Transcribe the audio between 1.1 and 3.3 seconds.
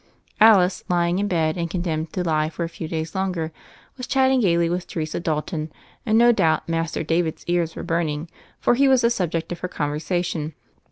in bed and condemned so to lie for a few days